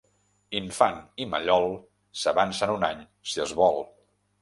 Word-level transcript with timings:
Infant 0.59 0.97
i 1.25 1.27
mallol, 1.35 1.69
s'avancen 2.25 2.77
un 2.81 2.91
any 2.91 3.07
si 3.35 3.49
es 3.49 3.59
vol. 3.65 3.83